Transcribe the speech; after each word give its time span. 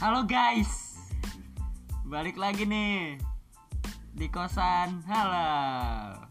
Halo 0.00 0.24
guys, 0.24 0.96
balik 2.08 2.40
lagi 2.40 2.64
nih 2.64 3.20
di 4.16 4.32
kosan 4.32 5.04
halal. 5.04 6.24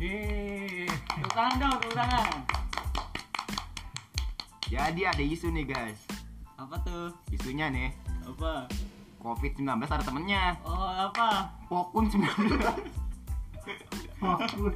Yeay. 0.00 0.88
Tepuk 0.88 1.28
tangan 1.36 1.60
dong, 1.60 1.76
tepuk 1.76 1.92
tangan. 1.92 2.40
Jadi 4.64 5.04
ada 5.04 5.20
isu 5.20 5.52
nih 5.52 5.68
guys. 5.68 6.00
Apa 6.56 6.80
tuh? 6.88 7.12
Isunya 7.28 7.68
nih 7.68 7.92
Apa? 8.24 8.64
COVID-19 9.20 9.68
ada 9.68 10.00
temennya. 10.00 10.56
Oh 10.64 11.12
apa? 11.12 11.52
Pokun 11.68 12.08
19. 12.08 12.16
Pokun. 14.24 14.72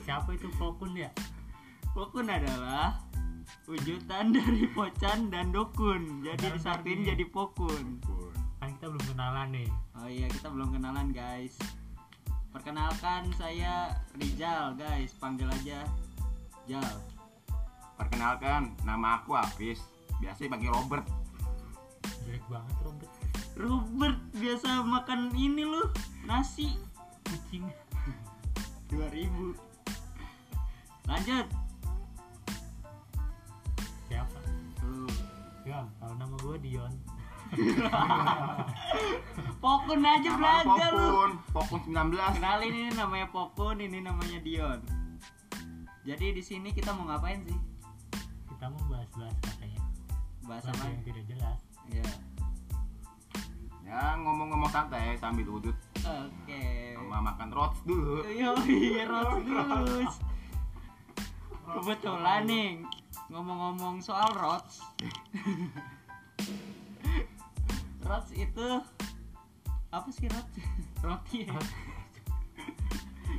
Siapa 0.00 0.32
itu 0.32 0.48
Pokun 0.56 0.96
ya? 0.96 1.12
Pokun 1.92 2.24
adalah 2.24 2.96
wujudan 3.66 4.30
dari 4.34 4.70
pocan 4.70 5.30
dan 5.30 5.50
dokun. 5.50 6.22
Jadi 6.22 6.54
disatuin 6.54 7.02
jadi 7.02 7.26
pokun. 7.26 7.98
Kan 8.62 8.68
kita 8.78 8.86
belum 8.90 9.04
kenalan 9.12 9.48
nih. 9.52 9.68
Oh 9.98 10.08
iya 10.08 10.26
kita 10.30 10.48
belum 10.50 10.70
kenalan 10.74 11.10
guys. 11.10 11.58
Perkenalkan 12.54 13.28
saya 13.36 13.92
Rizal 14.16 14.78
guys, 14.78 15.12
panggil 15.18 15.50
aja 15.50 15.84
Jal. 16.64 16.96
Perkenalkan, 18.00 18.72
nama 18.86 19.20
aku 19.20 19.36
Hafiz. 19.36 19.82
Biasa 20.22 20.48
dipanggil 20.48 20.72
Robert. 20.72 21.04
Jelek 22.24 22.44
banget 22.48 22.76
Robert. 22.80 23.12
Robert 23.56 24.18
biasa 24.36 24.84
makan 24.84 25.32
ini 25.36 25.64
loh 25.66 25.90
nasi 26.24 26.76
Kucing. 27.26 27.66
2000 28.86 29.66
lanjut 31.06 31.46
Kalau 35.84 36.14
nama 36.16 36.34
gue 36.40 36.56
Dion. 36.60 36.92
Pokun 39.62 40.00
aja 40.02 40.30
Nama 40.30 40.38
belajar 40.38 40.90
lu. 40.90 41.06
Pokun, 41.06 41.30
Pokun 41.54 41.80
19. 41.94 42.36
kenalin 42.36 42.72
ini 42.74 42.90
namanya 42.92 43.26
Pokun 43.30 43.76
ini 43.78 43.98
namanya 44.02 44.38
Dion. 44.42 44.80
Jadi 46.06 46.26
di 46.32 46.42
sini 46.42 46.70
kita 46.70 46.94
mau 46.94 47.06
ngapain 47.06 47.42
sih? 47.42 47.58
Kita 48.46 48.70
mau 48.70 48.82
bahas-bahas 48.86 49.36
katanya. 49.42 49.82
bahas 50.46 50.62
Bahasa 50.62 50.70
apa? 50.70 50.84
yang 50.90 51.02
tidak 51.02 51.24
jelas. 51.26 51.58
ya 51.86 52.06
Ya 53.86 54.18
ngomong-ngomong 54.18 54.70
santai 54.70 55.14
sambil 55.18 55.46
udut 55.46 55.76
oke. 56.02 56.62
Sama 56.98 57.18
makan 57.22 57.48
rots 57.54 57.78
dulu. 57.86 58.26
yo 58.26 58.54
terus 58.58 60.14
kebetulan 61.66 62.42
nih 62.46 62.66
ngomong-ngomong 63.32 64.02
soal 64.02 64.30
rots 64.38 64.82
rots 68.08 68.30
itu 68.34 68.66
apa 69.90 70.08
sih 70.14 70.30
rots 70.30 70.54
roti 71.02 71.46
ya 71.46 71.58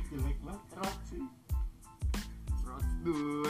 jelek 0.08 0.38
banget 0.44 0.68
rots 0.76 1.04
sih 1.12 1.24
Rots 2.68 2.92
dulu. 3.00 3.48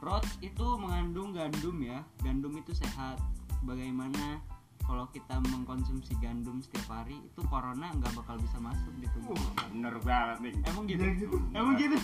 Rots 0.00 0.32
itu 0.40 0.66
mengandung 0.80 1.36
gandum 1.36 1.76
ya. 1.84 2.00
Gandum 2.24 2.56
itu 2.56 2.72
sehat. 2.72 3.20
Bagaimana 3.60 4.40
kalau 4.86 5.04
kita 5.12 5.36
mengkonsumsi 5.52 6.16
gandum 6.22 6.64
setiap 6.64 7.02
hari 7.02 7.20
itu 7.20 7.40
corona 7.50 7.92
nggak 7.92 8.14
bakal 8.16 8.40
bisa 8.40 8.56
masuk 8.56 8.94
di 9.02 9.08
tubuh. 9.12 9.36
Uh, 9.36 9.68
bener 9.68 9.94
banget 10.00 10.48
nih. 10.48 10.54
Emang 10.64 10.84
gitu? 10.88 11.04
Emang 11.52 11.74
gitu? 11.76 11.96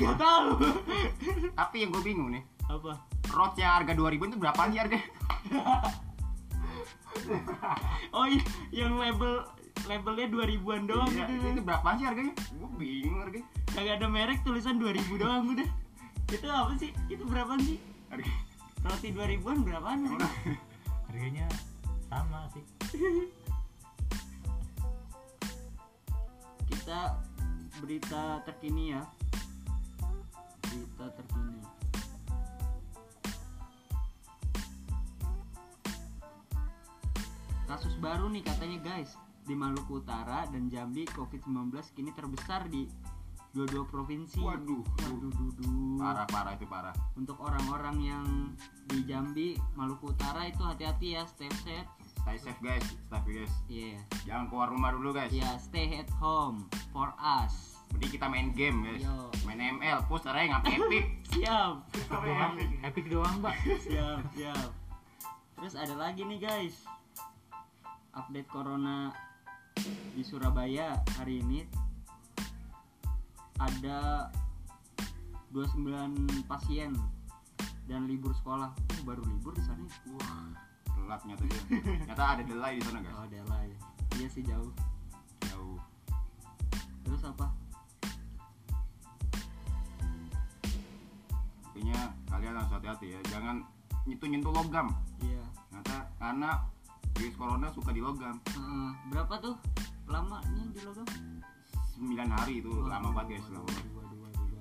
Gak 0.00 0.16
tahu. 0.16 0.48
Tapi 1.52 1.76
yang 1.84 1.90
gue 1.92 2.02
bingung 2.02 2.30
nih, 2.32 2.42
Apa? 2.70 2.92
Rots 3.32 3.56
yang 3.58 3.72
harga 3.80 3.92
2000 3.94 4.28
itu 4.28 4.36
berapaan 4.38 4.68
sih 4.74 4.80
harga? 4.80 4.98
Oh 8.12 8.24
iya, 8.24 8.40
yang 8.72 8.96
label 8.96 9.44
labelnya 9.84 10.26
2000-an 10.32 10.82
doang 10.88 11.12
Iya, 11.12 11.28
gitu. 11.28 11.44
itu 11.52 11.62
berapaan 11.64 11.94
sih 12.00 12.06
harganya? 12.08 12.34
Gue 12.56 12.70
bingung 12.80 13.20
harganya. 13.20 13.46
Kagak 13.72 13.94
ada 14.00 14.06
merek 14.08 14.40
tulisan 14.44 14.80
2000 14.80 15.20
doang 15.20 15.44
udah. 15.52 15.68
Itu 16.32 16.48
apa 16.48 16.72
sih? 16.80 16.90
Itu 17.12 17.24
berapaan 17.28 17.60
sih? 17.60 17.76
Harga. 18.08 18.32
Roti 18.82 19.08
2000-an 19.12 19.58
berapaan? 19.64 19.98
harga? 20.08 20.28
Harganya 21.08 21.46
sama 22.08 22.48
sih. 22.52 22.64
kita 26.72 27.20
berita 27.80 28.40
terkini 28.48 28.96
ya 28.96 29.00
kasus 37.72 37.96
baru 37.96 38.28
nih 38.28 38.44
katanya 38.44 38.78
guys 38.84 39.16
di 39.42 39.56
Maluku 39.56 39.98
Utara 39.98 40.44
dan 40.46 40.68
Jambi 40.68 41.08
COVID-19 41.08 41.72
kini 41.96 42.12
terbesar 42.12 42.68
di 42.68 42.84
dua-dua 43.52 43.84
provinsi 43.84 44.40
Waduh. 44.40 44.80
waduh 45.02 45.32
dudu. 45.32 45.96
Parah 45.96 46.28
parah 46.28 46.52
itu 46.52 46.64
parah. 46.64 46.92
untuk 47.14 47.36
orang-orang 47.38 47.96
yang 47.98 48.24
di 48.86 49.04
Jambi 49.04 49.48
Maluku 49.72 50.08
Utara 50.08 50.44
itu 50.44 50.60
hati-hati 50.60 51.16
ya 51.16 51.24
stay 51.24 51.48
safe 51.64 51.88
Stay 52.22 52.38
safe 52.38 52.60
guys, 52.60 52.84
stay 52.84 53.08
safe 53.10 53.28
guys. 53.34 53.52
iya 53.66 53.98
Jangan 54.22 54.46
keluar 54.46 54.68
rumah 54.68 54.92
dulu 54.92 55.10
guys. 55.10 55.32
ya 55.32 55.56
stay 55.56 55.96
at 55.96 56.12
home 56.14 56.68
for 56.92 57.08
us 57.18 57.80
Jadi 57.92 58.08
kita 58.10 58.28
main 58.28 58.52
game 58.52 58.84
guys. 58.84 59.00
Yo. 59.00 59.32
Main 59.42 59.80
ML, 59.80 60.04
push 60.06 60.24
rank, 60.24 60.52
apa 60.54 60.68
epic. 60.70 61.04
siap 61.32 61.88
Epic 61.88 62.08
doang, 62.20 62.52
epic 62.84 63.04
doang, 63.08 63.34
Mbak. 63.40 63.56
siap 63.80 64.20
siap 64.32 64.68
terus 65.52 65.78
ada 65.78 65.94
lagi 65.94 66.22
nih 66.22 66.38
guys 66.38 66.82
update 68.12 68.48
corona 68.48 69.08
di 70.12 70.20
Surabaya 70.20 71.00
hari 71.16 71.40
ini 71.40 71.64
ada 73.56 74.28
29 75.56 76.44
pasien 76.44 76.92
dan 77.88 78.04
libur 78.04 78.36
sekolah 78.36 78.68
oh, 78.72 79.02
baru 79.04 79.24
libur 79.24 79.56
di 79.56 79.64
sana 79.64 79.84
ya? 79.84 79.96
Wah, 80.16 80.48
telat 80.92 81.20
nyata 81.24 81.44
dia. 81.48 81.62
Nyata 82.08 82.24
ada 82.36 82.42
delay 82.44 82.76
di 82.80 82.84
sana 82.84 83.00
guys. 83.00 83.16
oh 83.16 83.26
ya 83.32 83.42
iya 84.20 84.28
sih 84.28 84.44
jauh 84.44 84.72
Jauh. 85.48 85.80
terus 87.04 87.22
apa 87.24 87.48
Intinya 91.72 92.12
kalian 92.28 92.52
harus 92.60 92.68
hati-hati 92.68 93.16
ya. 93.16 93.20
Jangan 93.32 93.64
nyentuh-nyentuh 94.04 94.52
logam. 94.52 94.92
iya 95.24 95.40
Nyata 95.72 96.04
karena 96.20 96.60
virus 97.14 97.34
corona 97.36 97.68
suka 97.70 97.90
di 97.92 98.00
logam. 98.00 98.36
Heeh. 98.48 98.88
berapa 99.12 99.34
tuh 99.38 99.54
lamanya 100.08 100.64
di 100.72 100.80
logam 100.84 101.06
9 101.96 102.18
hari 102.34 102.58
itu 102.58 102.72
lama 102.88 103.08
banget 103.14 103.38
guys. 103.38 103.46
Lama. 103.52 103.70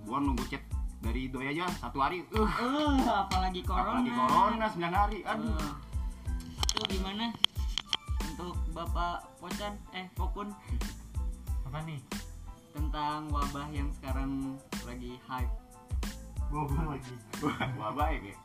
Gua 0.06 0.18
nunggu 0.22 0.44
chat 0.46 0.62
dari 1.02 1.32
doi 1.32 1.50
aja 1.50 1.66
satu 1.82 1.98
hari. 1.98 2.22
Uh, 2.30 2.46
Eh, 2.46 3.02
apalagi 3.08 3.62
corona 3.66 3.98
apalagi 3.98 4.12
corona 4.14 4.66
9 4.70 4.94
hari. 4.94 5.20
Aduh. 5.26 5.50
Eh, 5.58 5.74
itu 6.62 6.82
gimana 6.98 7.26
untuk 8.32 8.56
Bapak 8.72 9.28
Pocan 9.42 9.74
eh 9.92 10.08
Pokun 10.16 10.50
Apa 11.68 11.84
nih? 11.84 12.00
tentang 12.72 13.28
wabah 13.28 13.68
yang 13.76 13.92
sekarang 13.92 14.56
lagi 14.88 15.20
hype. 15.28 15.52
Wabah 16.48 16.96
lagi. 16.96 17.16
Baik 18.00 18.22
ya. 18.32 18.38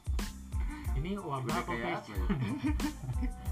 Ini 0.97 1.11
wabah 1.21 1.63
apa 1.63 1.71
kayak 1.71 2.03
ya? 2.09 2.17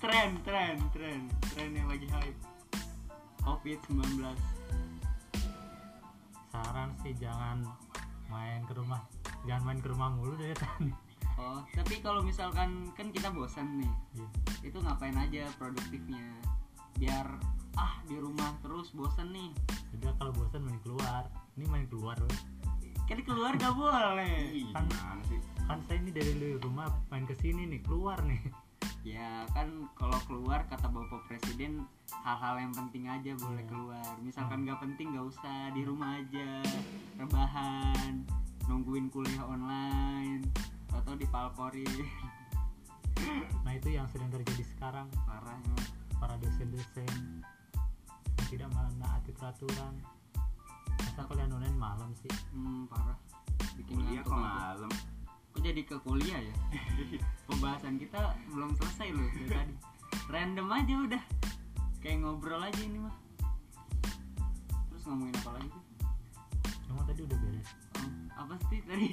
Tren, 0.00 0.40
tren, 0.48 0.80
tren, 0.96 1.28
tren 1.52 1.70
yang 1.76 1.84
lagi 1.92 2.08
hype. 2.08 2.40
COVID-19. 3.44 4.24
Saran 6.48 6.96
sih 7.04 7.12
jangan 7.20 7.68
main 8.32 8.64
ke 8.64 8.72
rumah. 8.72 9.04
Jangan 9.44 9.62
main 9.68 9.80
ke 9.84 9.88
rumah 9.92 10.08
mulu 10.16 10.40
dari 10.40 10.56
tadi. 10.56 10.88
Oh, 11.36 11.60
tapi 11.76 12.00
kalau 12.00 12.24
misalkan 12.24 12.90
kan 12.96 13.12
kita 13.12 13.28
bosan 13.28 13.84
nih, 13.84 13.92
Iya. 14.16 14.28
itu 14.72 14.78
ngapain 14.80 15.14
aja 15.14 15.46
produktifnya? 15.60 16.24
Biar 16.96 17.28
ah 17.76 18.00
di 18.08 18.16
rumah 18.16 18.56
terus 18.64 18.90
bosan 18.96 19.36
nih. 19.36 19.52
Udah 20.00 20.16
kalau 20.16 20.32
bosan 20.32 20.64
main 20.64 20.80
keluar. 20.80 21.28
Ini 21.60 21.68
main 21.68 21.86
keluar, 21.92 22.16
woy. 22.16 22.38
Kan 23.04 23.20
keluar 23.20 23.52
gak 23.60 23.76
boleh. 23.76 24.48
Sih? 25.28 25.40
kan 25.68 25.84
saya 25.84 26.00
ini 26.00 26.10
dari 26.16 26.56
rumah 26.56 26.88
main 27.12 27.28
ke 27.28 27.36
sini 27.36 27.68
nih 27.68 27.84
keluar 27.84 28.16
nih 28.24 28.40
Ya 29.08 29.48
kan 29.48 29.68
kalau 29.94 30.20
keluar 30.22 30.60
kata 30.64 30.84
Bapak 30.86 31.24
Presiden 31.24 31.80
hal-hal 32.12 32.60
yang 32.60 32.72
penting 32.72 33.08
aja 33.08 33.32
boleh 33.34 33.58
Iya. 33.58 33.70
keluar. 33.70 34.12
Misalkan 34.20 34.58
nggak 34.62 34.78
penting 34.78 35.06
nggak 35.10 35.26
usah 35.26 35.72
di 35.72 35.82
rumah 35.82 36.12
aja 36.14 36.60
rebahan 37.16 38.20
nungguin 38.66 39.08
kuliah 39.08 39.42
online 39.42 40.44
atau 40.90 41.16
dipalporin 41.16 41.88
nah 43.64 43.72
itu 43.72 43.88
yang 43.90 44.04
sedang 44.06 44.28
terjadi 44.28 44.60
sekarang 44.66 45.08
parah 45.24 45.56
emang. 45.56 45.84
para 46.14 46.34
dosen-dosen 46.36 47.40
tidak 48.46 48.68
menaati 48.68 49.32
peraturan 49.32 49.94
masa 50.98 51.22
kuliah 51.24 51.48
online 51.48 51.78
malam 51.78 52.10
sih 52.14 52.30
Hmm, 52.50 52.84
parah. 52.86 53.16
Bikin 53.74 53.96
Kuliah 53.96 54.20
kok 54.20 54.30
aja. 54.30 54.44
malam. 54.76 54.92
Kok 55.58 55.66
jadi 55.66 55.82
ke 55.82 55.98
kuliah 55.98 56.38
ya? 56.38 56.54
Pembahasan 57.50 57.98
kita 57.98 58.14
belum 58.48 58.78
selesai 58.78 59.10
loh 59.10 59.26
dari 59.26 59.50
tadi. 59.50 59.74
random 60.30 60.70
aja 60.70 60.94
udah 61.02 61.22
kayak 61.98 62.22
ngobrol 62.22 62.62
aja 62.62 62.78
ini 62.78 63.02
mah 63.02 63.10
terus 64.86 65.02
ngomongin 65.02 65.34
apa 65.34 65.50
lagi 65.58 65.66
sih 65.74 65.82
cuma 66.86 67.02
tadi 67.02 67.20
udah 67.26 67.38
beres 67.42 67.68
Oh, 67.98 68.06
apa 68.38 68.54
sih 68.70 68.78
tadi 68.86 69.08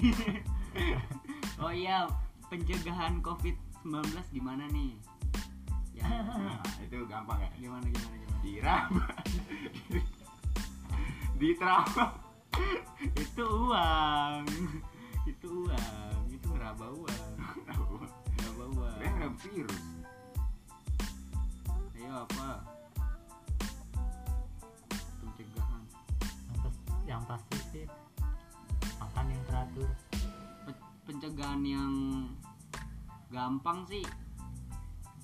oh 1.66 1.74
iya 1.74 2.06
pencegahan 2.46 3.26
covid 3.26 3.58
19 3.82 4.06
gimana 4.30 4.70
nih 4.70 4.94
ya 5.94 6.06
Nah, 6.06 6.62
itu 6.86 7.10
gampang 7.10 7.42
ya. 7.42 7.50
gimana 7.58 7.90
gimana 7.90 8.16
gimana 8.16 8.38
Diraba. 8.46 9.06
Diteraba. 11.36 12.06
itu 13.18 13.44
uang 13.44 14.25
virus. 19.42 19.84
ayo 21.96 22.24
apa? 22.24 22.50
Pencegahan. 25.20 25.84
Yang, 26.24 26.60
pas- 26.62 26.86
yang 27.04 27.22
pasti 27.26 27.60
sih 27.74 27.86
makan 29.02 29.26
yang 29.34 29.44
teratur. 29.50 29.90
Pe- 30.64 30.86
pencegahan 31.10 31.62
yang 31.66 31.94
gampang 33.34 33.84
sih 33.90 34.06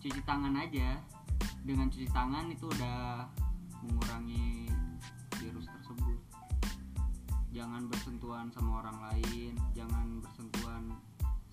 cuci 0.01 0.21
tangan 0.25 0.57
aja. 0.57 0.97
Dengan 1.61 1.93
cuci 1.93 2.09
tangan 2.09 2.49
itu 2.49 2.65
udah 2.65 3.29
mengurangi 3.85 4.65
virus 5.37 5.69
tersebut. 5.69 6.17
Jangan 7.53 7.85
bersentuhan 7.85 8.49
sama 8.49 8.81
orang 8.81 8.97
lain 9.11 9.53
jangan 9.77 10.23
bersentuhan 10.23 10.40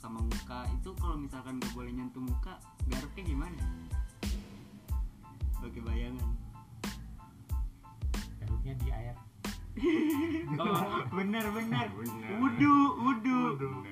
sama 0.09 0.25
muka 0.25 0.65
itu 0.73 0.91
kalau 0.97 1.21
misalkan 1.21 1.61
gak 1.61 1.69
boleh 1.77 1.93
nyentuh 1.93 2.25
muka 2.25 2.57
garuknya 2.89 3.29
gimana 3.29 3.61
oke 5.61 5.79
bayangan 5.85 6.33
garuknya 8.41 8.73
di 8.81 8.89
air 8.89 9.13
oh 10.65 11.05
bener 11.13 11.45
bener 11.53 11.87
Bener. 12.01 12.29
wudu 12.41 12.77
wudu 13.05 13.41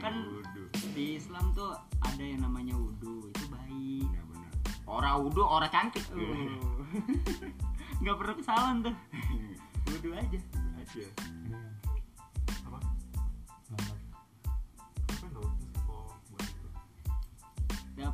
kan 0.01 0.17
Wudu. 0.41 0.65
di 0.97 1.21
Islam 1.21 1.53
tuh 1.53 1.77
ada 2.01 2.25
yang 2.25 2.41
namanya 2.41 2.73
wudu 2.81 3.29
itu 3.29 3.45
baik 3.53 4.09
Iya 4.09 4.21
benar. 4.25 4.53
Ora 4.89 5.21
wudu, 5.21 5.45
ora 5.45 5.69
cantik. 5.69 6.01
Oh. 6.17 6.17
nggak 8.01 8.17
perlu 8.17 8.35
kesalahan 8.41 8.81
tuh 8.89 8.97
wudu 9.93 10.17
aja 10.17 10.41
Aja. 10.81 11.36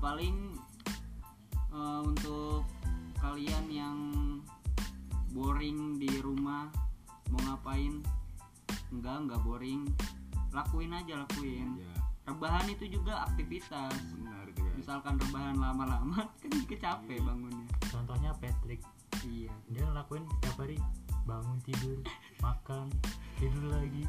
Paling 0.02 0.58
eh, 1.70 2.00
untuk 2.02 2.66
kalian 3.22 3.64
yang 3.70 3.98
boring 5.30 6.02
di 6.02 6.10
rumah 6.18 6.66
mau 7.30 7.40
ngapain? 7.46 8.02
Enggak 8.90 9.16
enggak 9.24 9.40
boring. 9.46 9.86
Lakuin 10.52 10.92
aja 10.92 11.22
lakuin. 11.22 11.80
Ya, 11.80 11.94
rebahan 12.28 12.66
itu 12.68 12.84
juga 12.90 13.24
aktivitas. 13.30 13.94
Benar 14.18 14.50
itu 14.50 14.60
guys. 14.60 14.76
misalkan 14.76 15.16
rebahan 15.16 15.56
lama-lama 15.56 16.28
kan 16.42 16.50
juga 16.50 16.76
capek 16.82 17.22
bangunnya. 17.22 17.70
Contohnya 17.88 18.34
Patrick. 18.42 18.82
Iya. 19.22 19.54
Dia 19.70 19.86
ngelakuin 19.86 20.26
setiap 20.26 20.66
hari 20.66 20.76
bangun 21.22 21.58
tidur 21.62 22.02
makan 22.42 22.90
tidur 23.38 23.70
lagi 23.70 24.02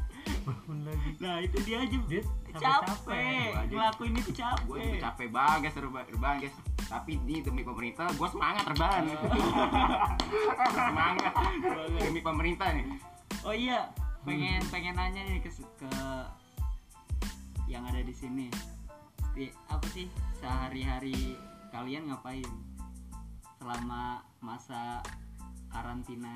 bangun 0.44 0.78
lagi. 0.84 1.10
Nah 1.18 1.36
itu 1.40 1.56
dia 1.64 1.76
aja. 1.80 1.98
Dia 2.06 2.22
capek 2.54 2.86
capek. 2.86 3.48
Ngelakuin 3.72 4.14
itu 4.14 4.30
gue 4.30 4.36
juga 4.36 4.54
capek 4.54 5.00
capek 5.00 5.28
banget 5.32 5.72
rebahan, 5.80 6.06
rebahan 6.12 6.36
guys. 6.44 6.56
Tapi 6.84 7.12
di 7.24 7.40
demi 7.40 7.62
pemerintah 7.64 8.06
gue 8.12 8.28
semangat 8.28 8.64
rebahan. 8.68 9.02
Semangat. 10.70 11.32
Demi 11.98 12.20
pemerintah 12.20 12.68
nih. 12.76 12.86
Oh 13.42 13.56
iya 13.56 13.88
pengen 14.24 14.60
pengen 14.72 14.96
nanya 14.96 15.20
nih 15.28 15.40
ke 15.40 15.50
ke 15.80 15.90
yang 17.66 17.84
ada 17.88 18.00
di 18.04 18.14
sini. 18.14 18.48
Di- 19.34 19.52
apa 19.66 19.86
sih 19.90 20.06
sehari-hari 20.38 21.34
kalian 21.74 22.12
ngapain? 22.12 22.46
Selama 23.58 24.20
masa 24.44 25.00
karantina 25.72 26.30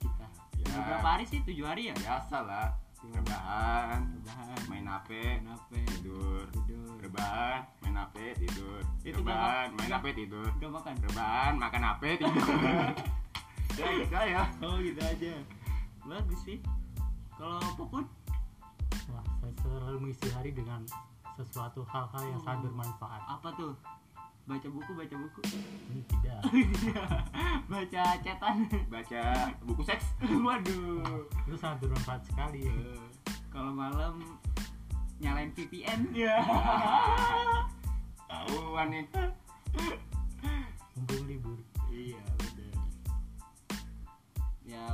kita. 0.00 0.26
Ya. 0.64 0.80
Berapa 0.80 1.08
hari 1.20 1.24
sih? 1.28 1.44
Tujuh 1.44 1.68
hari 1.68 1.92
ya? 1.92 1.94
Biasa 1.94 2.40
lah 2.40 2.83
rebahan 3.12 4.00
rebahan 4.22 4.60
main 4.70 4.86
hp 4.88 5.08
main 5.12 5.46
HP 5.52 5.70
tidur. 5.90 6.44
Tidur. 6.54 6.94
Rebahan 7.02 7.60
main 7.84 7.96
hp 8.00 8.16
tidur. 8.40 8.80
Itu 9.04 9.20
rebahan 9.20 9.68
main 9.76 9.90
hp 9.92 10.06
tidur. 10.16 10.48
Gak 10.56 10.70
makan? 10.72 10.94
Rebahan 11.04 11.52
makan 11.60 11.82
hp 11.84 12.02
tidur. 12.22 12.46
Ya 13.74 13.90
gitu 13.90 14.14
ya 14.14 14.42
oh 14.62 14.78
gitu 14.78 15.02
aja. 15.02 15.34
Bagus 16.06 16.40
sih. 16.46 16.62
Kalau 17.34 17.58
popun 17.74 18.06
Wah, 19.10 19.26
saya 19.42 19.52
selalu 19.58 19.96
mengisi 19.98 20.30
hari 20.30 20.54
dengan 20.54 20.86
sesuatu 21.34 21.82
hal-hal 21.90 22.22
yang 22.30 22.40
sangat 22.46 22.70
bermanfaat. 22.70 23.22
Apa 23.26 23.50
tuh 23.58 23.74
baca 24.44 24.68
buku 24.68 24.92
baca 24.92 25.14
buku. 25.16 25.40
Tidak. 26.12 26.40
Baca 27.72 28.04
cetan. 28.20 28.56
Baca 28.92 29.22
buku 29.64 29.82
seks. 29.82 30.04
Waduh. 30.46 31.24
Itu 31.48 31.56
sangat 31.56 31.88
bermanfaat 31.88 32.22
sekali. 32.28 32.68
Eh, 32.68 33.00
kalau 33.48 33.72
malam 33.72 34.20
nyalain 35.16 35.48
VPN 35.56 36.12
ya 36.12 36.44
tahuan 38.28 38.92
nih. 38.92 39.04
Mumpung 40.92 41.24
libur. 41.24 41.56
Iya 41.88 42.20
bener. 42.36 42.74
Ya 44.68 44.84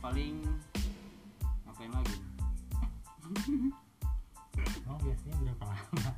paling 0.00 0.40
ngapain 1.68 1.92
lagi? 1.92 2.16
Oh 4.88 4.96
biasanya 5.04 5.36
berapa 5.44 5.64
lama? 5.68 6.10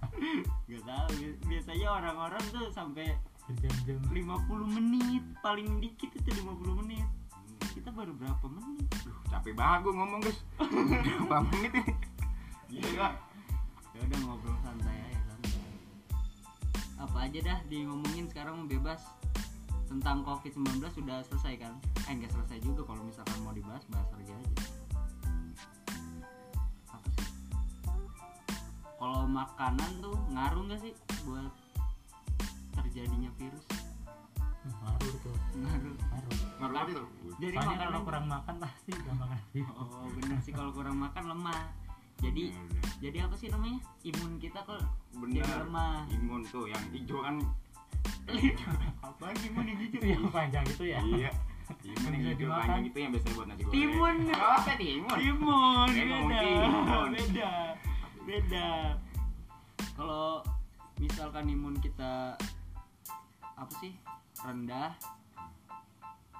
Gak 0.70 0.82
tahu. 0.87 1.08
bi- 1.19 1.38
biasanya 1.70 2.02
orang-orang 2.02 2.44
tuh 2.50 2.67
sampai 2.75 3.14
berjam-jam 3.46 4.02
50 4.11 4.75
menit 4.75 5.22
paling 5.38 5.78
dikit 5.78 6.11
itu 6.19 6.43
50 6.43 6.82
menit. 6.82 7.06
Kita 7.78 7.94
baru 7.94 8.11
berapa 8.11 8.43
menit? 8.50 8.90
Duh, 9.06 9.14
capek 9.31 9.55
banget 9.55 9.87
gue 9.87 9.94
ngomong 9.94 10.19
guys 10.19 10.38
berapa 10.58 11.46
menit 11.54 11.71
ini? 11.78 11.95
Gila 12.75 13.14
ya 13.95 14.00
udah 14.02 14.18
ngobrol 14.18 14.59
santai 14.66 14.99
aja 14.99 15.21
santai. 15.30 15.62
Apa 16.99 17.30
aja 17.30 17.38
dah 17.38 17.59
di 17.71 17.87
ngomongin 17.87 18.26
sekarang 18.26 18.66
bebas. 18.66 19.06
Tentang 19.87 20.26
covid 20.26 20.50
19 20.50 20.83
sudah 20.90 21.23
selesai 21.23 21.54
kan? 21.54 21.78
Eh 22.11 22.18
nggak 22.18 22.35
selesai 22.35 22.59
juga 22.66 22.83
kalau 22.83 23.06
misalkan 23.06 23.47
mau 23.47 23.54
dibahas 23.54 23.87
bahas 23.95 24.11
lagi 24.18 24.35
aja. 24.35 24.54
Apa 26.99 27.09
sih? 27.14 27.26
Kalau 28.99 29.23
makanan 29.30 29.90
tuh 30.02 30.18
ngaruh 30.35 30.66
nggak 30.66 30.83
sih 30.83 30.95
buat 31.23 31.60
terjadinya 32.90 33.30
virus? 33.38 33.66
Ngaruh 34.66 35.14
tuh. 35.23 35.37
Ngaruh. 35.62 35.94
Ngaruh. 35.94 36.37
Ngaruh 36.59 36.76
apa 36.82 36.90
tuh? 36.90 37.06
Jadi 37.38 37.54
soalnya 37.54 37.70
makanan 37.70 37.87
kalau 37.87 38.02
kurang 38.02 38.26
makan 38.26 38.54
pasti 38.59 38.90
gampang 39.06 39.30
habis 39.30 39.66
oh 39.78 40.06
bener 40.18 40.38
sih 40.42 40.52
kalau 40.52 40.70
kurang 40.75 40.97
makan 40.99 41.25
lemah. 41.30 41.62
Jadi 42.20 42.44
Bener, 42.52 42.90
jadi 42.99 43.18
apa 43.25 43.35
sih 43.38 43.49
namanya? 43.49 43.78
Imun 44.02 44.32
kita 44.42 44.59
kok 44.66 44.82
bener. 45.23 45.47
jadi 45.47 45.52
lemah. 45.62 46.02
Imun 46.11 46.42
tuh 46.50 46.66
yang 46.66 46.82
hijau 46.90 47.18
kan. 47.23 47.37
Apa 49.06 49.25
imun 49.38 49.64
yang 49.70 49.78
hijau? 49.87 50.00
Yang 50.02 50.25
panjang 50.35 50.64
itu 50.66 50.85
ya. 50.90 50.99
Iya. 51.00 51.30
Timun 51.80 52.11
yang 52.11 52.25
hijau 52.35 52.49
panjang 52.50 52.82
itu 52.90 52.99
yang 52.99 53.11
biasanya 53.14 53.35
buat 53.38 53.47
nasi 53.47 53.62
goreng. 53.62 53.75
Timun. 53.78 54.16
oh 54.35 54.50
apa 54.59 54.73
timun? 54.75 55.16
Timun. 55.16 55.88
Beda. 55.94 56.18
timun. 56.26 57.09
beda. 57.14 57.52
Beda. 58.26 58.68
Kalau 59.94 60.42
misalkan 61.00 61.44
imun 61.49 61.78
kita 61.80 62.35
apa 63.61 63.73
sih 63.85 63.93
rendah 64.40 64.97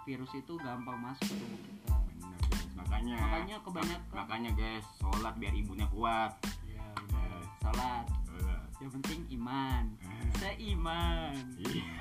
virus 0.09 0.33
itu 0.33 0.57
gampang 0.57 0.97
masuk 0.97 1.29
ke 1.29 1.37
tubuh 1.37 1.61
kita. 1.61 1.97
Bener, 2.09 2.33
guys. 2.41 2.65
makanya 2.73 3.17
makanya 3.21 3.57
kebanyakan 3.61 4.09
makanya 4.17 4.51
guys 4.57 4.87
sholat 4.97 5.35
biar 5.37 5.53
imunnya 5.53 5.87
kuat. 5.93 6.33
Ya 6.65 6.85
benar 6.97 7.45
salat 7.61 8.07
yang 8.81 8.93
penting 8.97 9.21
iman. 9.37 9.85
Eh. 10.01 10.29
seiman. 10.41 11.37
Iya. 11.61 11.97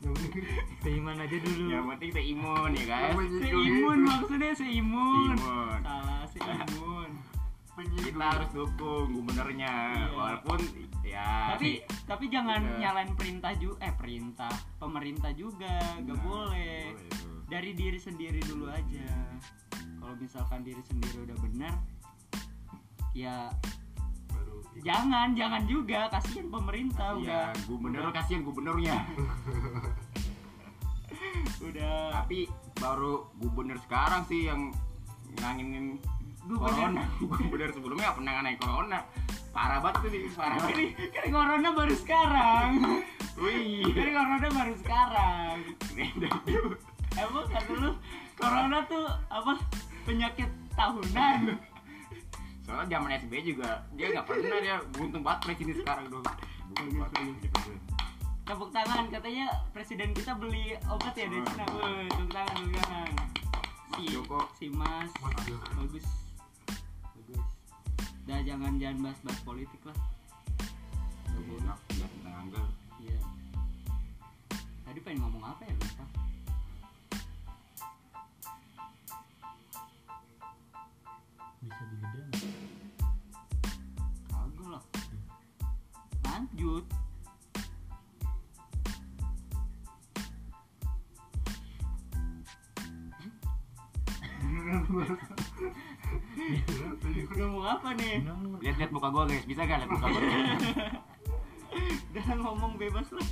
seiman 0.82 1.16
aja 1.20 1.36
dulu. 1.36 1.64
Yang 1.68 1.84
penting 1.92 2.10
seimun 2.16 2.70
ya 2.72 2.84
guys. 2.88 3.16
Seimun 3.44 3.98
maksudnya 4.08 4.52
Seimun. 4.56 5.36
salah 5.84 6.24
seimun 6.32 7.29
kita 8.20 8.36
harus 8.36 8.52
dukung 8.52 9.16
gubernurnya. 9.16 9.72
Iya. 9.96 10.12
walaupun 10.12 10.60
ya 11.00 11.56
tapi 11.56 11.80
tapi 12.04 12.28
jangan 12.28 12.60
Iya. 12.60 12.76
nyalain 12.76 13.16
perintah 13.16 13.56
juga 13.56 13.80
eh 13.80 13.94
perintah 13.96 14.52
pemerintah 14.76 15.32
juga. 15.32 15.80
Gak 16.04 16.04
Nah, 16.04 16.20
boleh. 16.20 16.92
boleh 16.92 17.48
dari 17.48 17.72
diri 17.72 17.96
sendiri 17.96 18.44
dulu 18.44 18.68
aja. 18.68 19.08
Kalau 19.72 20.12
misalkan 20.20 20.60
diri 20.60 20.84
sendiri 20.84 21.24
udah 21.24 21.38
benar 21.40 21.74
ya 23.16 23.48
baru 24.28 24.68
jangan 24.84 25.32
jangan 25.32 25.64
juga. 25.64 26.12
Kasihan 26.12 26.52
pemerintah 26.52 27.16
ya 27.16 27.24
udah. 27.24 27.44
gubernur 27.64 28.12
kasihan 28.12 28.44
gubernurnya. 28.44 28.96
Udah. 31.60 32.20
Tapi 32.20 32.48
baru 32.76 33.32
gubernur 33.40 33.80
sekarang 33.80 34.28
sih 34.28 34.44
yang 34.44 34.72
nganginin 35.40 35.96
Corona. 36.56 37.02
Gubernur 37.20 37.70
sebelumnya 37.70 38.16
penanganan 38.16 38.54
corona. 38.58 38.98
Parah 39.50 39.78
banget 39.82 39.98
tuh 40.02 40.10
sih, 40.10 40.22
parah 40.34 40.58
banget. 40.62 40.94
kan 41.10 41.26
corona 41.30 41.68
baru 41.74 41.94
sekarang 41.98 42.70
Wih. 43.34 43.82
kan 43.90 44.08
corona 44.14 44.48
baru 44.48 44.74
sekarang 44.78 45.56
emang 47.18 47.46
kata 47.50 47.72
lu 47.74 47.90
corona 48.38 48.78
tuh 48.86 49.06
apa 49.26 49.52
penyakit 50.06 50.46
tahunan 50.78 51.58
Soalnya 52.62 52.86
zaman 52.86 53.10
SB 53.18 53.32
juga 53.42 53.82
dia 53.98 54.14
nggak 54.14 54.26
pernah 54.30 54.58
dia 54.62 54.76
buntung 54.94 55.26
banget 55.26 55.50
presiden 55.50 55.74
sekarang 55.82 56.06
dong. 56.06 56.22
Buntung 56.70 57.02
banget. 57.02 57.34
tepuk 58.46 58.70
tangan 58.70 59.04
katanya 59.10 59.46
presiden 59.70 60.10
kita 60.14 60.34
beli 60.34 60.74
obat 60.86 61.14
ya 61.14 61.26
dari 61.26 61.42
Cina 61.42 61.66
Woi, 61.74 62.06
tepuk 62.06 62.30
tangan 62.30 62.54
tepuk 62.54 62.70
tangan 62.86 63.10
si 63.94 64.02
Joko. 64.10 64.40
si 64.58 64.66
Mas 64.70 65.10
bagus 65.74 66.06
dah 68.30 68.46
jangan 68.46 68.78
jangan 68.78 69.10
bahas-bahas 69.10 69.42
politik 69.42 69.82
lah. 69.82 69.98
Enak, 71.34 71.78
ya 71.98 72.06
tentang 72.06 72.46
anggal. 72.46 72.62
iya. 73.02 73.18
Tadi 74.86 75.02
pengen 75.02 75.26
ngomong 75.26 75.42
apa 75.50 75.66
ya 75.66 75.74
lupa. 75.74 76.06
Bisa 81.58 81.82
digede 81.90 82.22
kagak 84.30 84.68
lah. 84.78 84.84
Lanjut 86.22 86.86
ngomong 97.40 97.66
apa 97.66 97.88
nih. 97.96 98.20
Lihat-lihat 98.60 98.90
muka 98.92 99.08
gua 99.08 99.24
guys, 99.24 99.44
bisa 99.48 99.64
gak 99.64 99.80
lihat 99.80 99.90
muka 99.90 100.06
gua? 100.12 100.20
jangan 102.14 102.38
ngomong 102.42 102.72
bebas 102.76 103.08
lah. 103.14 103.28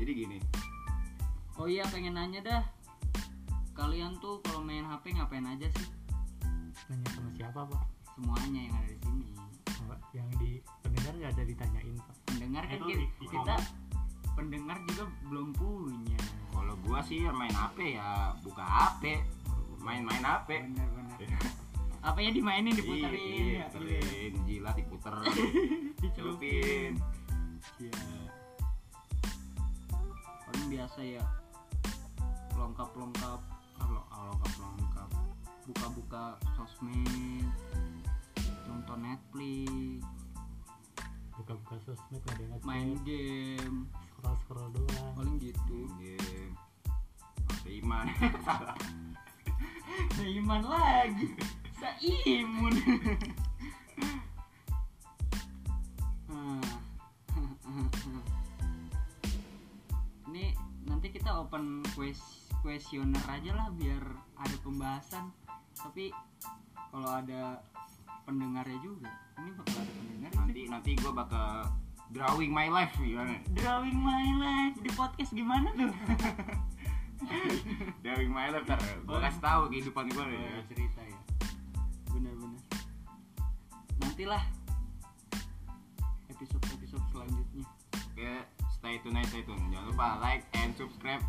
Jadi 0.00 0.10
gini, 0.18 0.38
oh 1.60 1.70
iya 1.70 1.86
pengen 1.92 2.18
nanya 2.18 2.42
dah. 2.42 2.62
Kalian 3.78 4.18
tuh 4.18 4.42
kalau 4.42 4.60
main 4.64 4.82
HP 4.82 5.14
ngapain 5.14 5.46
aja 5.46 5.68
sih? 5.78 5.86
Nanya 6.90 7.08
sama 7.14 7.30
siapa 7.38 7.60
pak? 7.70 7.82
Semuanya 8.18 8.60
yang 8.66 8.74
ada 8.82 8.90
di 8.90 8.98
sini. 8.98 9.26
Oh, 9.86 9.98
yang 10.10 10.28
di 10.42 10.58
pendengar 10.82 11.12
nggak 11.14 11.32
ada 11.38 11.44
ditanyain 11.46 11.96
pak? 12.02 12.16
Pendengar 12.34 12.62
kan 12.66 12.80
kita, 12.82 13.04
kita 13.22 13.56
pendengar 14.34 14.76
juga 14.90 15.04
belum 15.30 15.48
punya. 15.54 16.20
Kalau 16.50 16.74
gua 16.82 17.00
sih 17.06 17.22
main 17.30 17.54
HP 17.54 17.96
ya 17.96 18.34
buka 18.42 18.64
HP, 18.64 19.22
main-main 19.82 20.22
bener-bener 20.46 21.42
apa 22.08 22.18
yang 22.18 22.34
dimainin 22.34 22.74
diputerin 22.74 23.14
Iya, 23.14 23.38
ya 23.38 23.46
iya. 23.46 23.64
puterin, 23.70 24.32
jilat 24.46 24.74
diputer, 24.74 25.14
dicelupin 26.02 26.10
celupin. 26.10 26.92
iya 27.78 28.02
paling 30.46 30.66
biasa 30.66 31.00
ya 31.02 31.24
lengkap 32.58 32.90
lengkap 32.94 33.40
lengkap 33.78 34.52
lengkap 34.58 35.10
buka 35.62 35.86
buka 35.94 36.24
sosmed 36.58 37.46
nonton 38.66 38.98
Netflix 39.02 40.02
buka-buka 41.38 41.76
sosmed 41.86 42.22
ada 42.34 42.42
yang 42.42 42.62
main 42.66 42.90
game 43.06 43.86
scroll 44.10 44.36
scroll 44.42 44.68
doang 44.74 45.10
paling 45.18 45.36
gitu 45.38 45.86
Game. 46.02 46.54
Iman. 47.72 48.06
Salah. 48.46 48.76
Seiman 50.16 50.62
lagi. 50.64 51.26
Seimun. 51.76 52.74
Ini 60.32 60.44
nanti 60.88 61.08
kita 61.12 61.30
open 61.42 61.84
kuesioner 62.62 63.26
aja 63.28 63.52
lah 63.52 63.68
biar 63.74 64.04
ada 64.40 64.56
pembahasan. 64.64 65.28
Tapi 65.76 66.14
kalau 66.92 67.08
ada 67.08 67.58
pendengarnya 68.22 68.78
juga 68.84 69.10
Ini 69.40 69.50
bakal 69.58 69.76
ada 69.82 69.92
pendengar. 69.98 70.30
Nanti 70.38 70.60
nanti 70.68 70.90
gua 71.00 71.12
bakal 71.24 71.48
drawing 72.12 72.52
my 72.52 72.68
life 72.68 72.92
gimana? 73.00 73.40
Drawing 73.56 73.98
my 73.98 74.26
life 74.38 74.76
di 74.84 74.90
podcast 74.92 75.32
gimana 75.32 75.72
tuh? 75.74 75.90
Drawing 78.02 78.32
my 78.32 78.48
life 78.50 78.66
ntar 78.66 78.80
gua 79.04 79.18
kasih 79.22 79.40
tahu 79.42 79.62
kehidupan 79.72 80.04
Oh, 80.12 80.26
ya. 80.28 80.60
cerita 80.68 81.00
ya. 81.02 81.18
Benar-benar. 82.12 82.62
Nantilah 84.02 84.44
episode-episode 86.28 87.04
selanjutnya. 87.12 87.64
Oke, 88.12 88.32
stay 88.74 88.96
tune, 89.00 89.22
stay 89.30 89.42
tune. 89.46 89.62
Jangan 89.70 89.86
lupa 89.92 90.06
like 90.20 90.44
and 90.58 90.74
subscribe. 90.74 91.22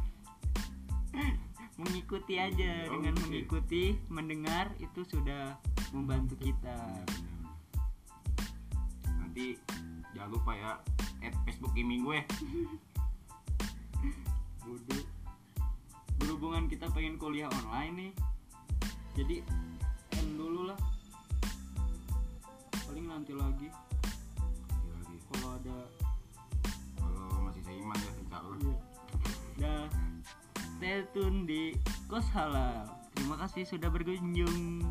mengikuti 1.82 2.38
aja. 2.38 2.86
Oh, 2.90 2.98
dengan 2.98 3.14
mengikuti 3.22 3.98
mendengar 4.10 4.74
itu 4.78 5.02
sudah 5.06 5.58
membantu 5.94 6.38
kita. 6.42 6.78
Nanti 9.18 9.58
jangan 10.14 10.30
lupa 10.34 10.52
ya 10.54 10.72
add 11.26 11.36
Facebook 11.46 11.74
gaming 11.74 12.06
gue. 12.06 12.20
kita 16.68 16.90
pengen 16.92 17.16
kuliah 17.20 17.50
online 17.64 17.94
nih 17.94 18.12
jadi 19.14 19.36
end 20.20 20.32
dulu 20.38 20.72
lah 20.72 20.80
paling 22.90 23.06
nanti 23.10 23.34
lagi 23.34 23.68
lagi. 24.94 25.18
kalau 25.34 25.50
ada 25.58 25.78
Kalau 26.98 27.46
masih 27.46 27.62
seiman 27.66 27.98
ya 27.98 28.12
insya 28.22 28.38
Allah. 28.40 28.58
Iya. 28.58 28.76
Dah 29.62 29.84
stay 30.84 31.00
tune 31.16 31.48
di 31.48 31.72
Kos 32.12 32.28
Halal. 32.36 32.92
Terima 33.16 33.40
kasih 33.40 33.64
sudah 33.64 33.88
berkunjung. 33.88 34.84